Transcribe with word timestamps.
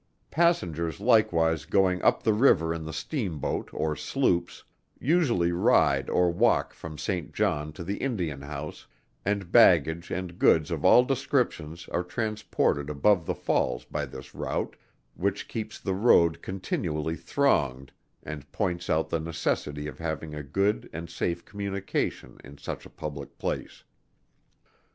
Passengers 0.31 0.99
likewise 0.99 1.65
going 1.65 2.01
up 2.01 2.23
the 2.23 2.33
river 2.33 2.73
in 2.73 2.85
the 2.85 2.91
Steam 2.91 3.37
Boat 3.37 3.69
or 3.71 3.95
Sloops, 3.95 4.63
usually 4.97 5.51
ride 5.51 6.09
or 6.09 6.31
walk 6.31 6.73
from 6.73 6.97
Saint 6.97 7.35
John 7.35 7.71
to 7.73 7.83
the 7.83 7.97
Indian 7.97 8.41
House, 8.41 8.87
and 9.23 9.51
baggage 9.51 10.09
and 10.09 10.39
goods 10.39 10.71
of 10.71 10.83
all 10.83 11.03
descriptions, 11.03 11.87
are 11.89 12.01
transported 12.01 12.89
above 12.89 13.27
the 13.27 13.35
falls 13.35 13.85
by 13.85 14.07
this 14.07 14.33
route, 14.33 14.75
which 15.13 15.47
keeps 15.47 15.79
the 15.79 15.93
road 15.93 16.41
continually 16.41 17.15
thronged, 17.15 17.91
and 18.23 18.51
points 18.51 18.89
out 18.89 19.11
the 19.11 19.19
necessity 19.19 19.85
of 19.85 19.99
having 19.99 20.33
a 20.33 20.41
good 20.41 20.89
and 20.91 21.11
safe 21.11 21.45
communication 21.45 22.39
in 22.43 22.57
such 22.57 22.87
a 22.87 22.89
public 22.89 23.37
place. 23.37 23.83